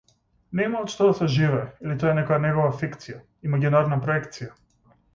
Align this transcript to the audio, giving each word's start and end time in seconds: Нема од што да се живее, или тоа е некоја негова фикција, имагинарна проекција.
Нема 0.59 0.79
од 0.85 0.89
што 0.93 1.09
да 1.09 1.15
се 1.19 1.27
живее, 1.35 1.67
или 1.85 1.99
тоа 2.05 2.15
е 2.15 2.17
некоја 2.23 2.41
негова 2.49 2.75
фикција, 2.83 3.23
имагинарна 3.51 4.05
проекција. 4.09 4.55